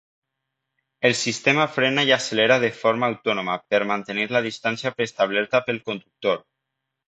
[1.09, 6.45] El sistema frena i accelera de forma autònoma per mantenir la distància preestablerta pel conductor.